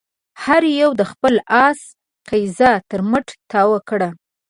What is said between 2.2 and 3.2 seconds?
قيضه تر